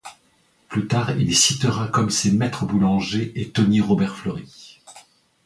[0.67, 4.79] Plus tard, il citera comme ses maîtres Boulanger et Tony Robert-Fleury.